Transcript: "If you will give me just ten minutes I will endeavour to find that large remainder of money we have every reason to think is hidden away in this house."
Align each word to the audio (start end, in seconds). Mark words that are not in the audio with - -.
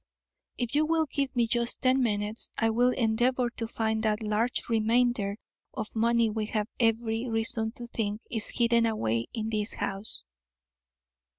"If 0.57 0.73
you 0.73 0.83
will 0.87 1.05
give 1.05 1.35
me 1.35 1.45
just 1.45 1.79
ten 1.83 2.01
minutes 2.01 2.51
I 2.57 2.71
will 2.71 2.89
endeavour 2.89 3.51
to 3.51 3.67
find 3.67 4.01
that 4.01 4.23
large 4.23 4.67
remainder 4.67 5.37
of 5.75 5.95
money 5.95 6.27
we 6.27 6.47
have 6.47 6.67
every 6.79 7.29
reason 7.29 7.71
to 7.73 7.85
think 7.85 8.19
is 8.31 8.49
hidden 8.49 8.87
away 8.87 9.27
in 9.31 9.51
this 9.51 9.73
house." 9.73 10.23